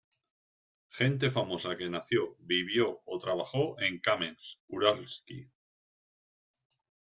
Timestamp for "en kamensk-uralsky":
3.79-5.39